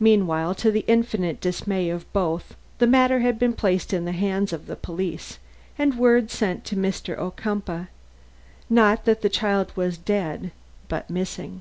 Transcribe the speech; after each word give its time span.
Meanwhile, 0.00 0.54
to 0.64 0.70
the 0.70 0.82
infinite 0.88 1.38
dismay 1.38 1.90
of 1.90 2.10
both, 2.14 2.56
the 2.78 2.86
matter 2.86 3.20
had 3.20 3.38
been 3.38 3.52
placed 3.52 3.92
in 3.92 4.06
the 4.06 4.12
hands 4.12 4.50
of 4.50 4.64
the 4.64 4.76
police 4.76 5.38
and 5.76 5.98
word 5.98 6.30
sent 6.30 6.64
to 6.64 6.74
Mr. 6.74 7.18
Ocumpaugh, 7.18 7.88
not 8.70 9.04
that 9.04 9.20
the 9.20 9.28
child 9.28 9.70
was 9.76 9.98
dead, 9.98 10.52
but 10.88 11.10
missing. 11.10 11.60